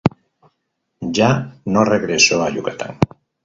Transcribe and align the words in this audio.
Ya 1.11 1.53
no 1.65 1.83
regresó 1.85 2.41
a 2.41 2.49
Yucatán. 2.49 2.97